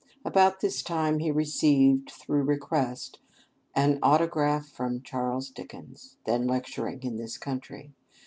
[0.25, 3.19] About this time he received, through request,
[3.75, 7.93] an autograph from Charles Dickens, then lecturing in this country.